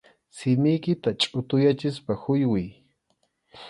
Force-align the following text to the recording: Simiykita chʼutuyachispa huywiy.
Simiykita 0.37 1.09
chʼutuyachispa 1.21 2.13
huywiy. 2.21 2.65